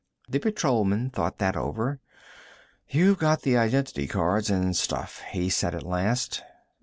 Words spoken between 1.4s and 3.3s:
over. "You've